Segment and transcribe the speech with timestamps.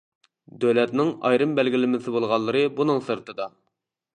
[0.63, 3.49] دۆلەتنىڭ ئايرىم بەلگىلىمىسى بولغانلىرى بۇنىڭ سىرتىدا.